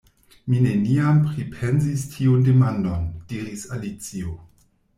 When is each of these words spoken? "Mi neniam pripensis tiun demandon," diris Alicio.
"Mi 0.51 0.61
neniam 0.61 1.19
pripensis 1.25 2.07
tiun 2.15 2.47
demandon," 2.49 3.07
diris 3.35 3.69
Alicio. 3.79 4.37